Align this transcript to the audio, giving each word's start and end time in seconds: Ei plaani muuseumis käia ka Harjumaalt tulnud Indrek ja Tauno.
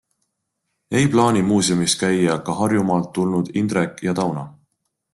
Ei 1.01 1.03
plaani 1.15 1.43
muuseumis 1.51 1.95
käia 2.05 2.39
ka 2.49 2.57
Harjumaalt 2.63 3.15
tulnud 3.19 3.55
Indrek 3.65 4.07
ja 4.09 4.21
Tauno. 4.23 4.53